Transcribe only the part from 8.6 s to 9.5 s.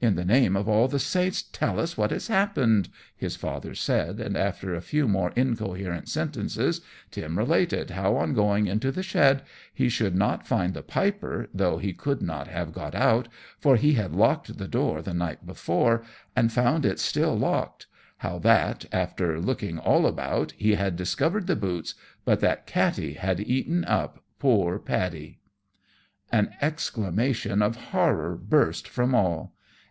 into the shed